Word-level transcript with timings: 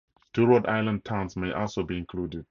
Two 0.33 0.47
Rhode 0.47 0.65
Island 0.65 1.05
towns 1.05 1.35
may 1.37 1.51
also 1.53 1.83
be 1.83 1.95
included. 1.95 2.39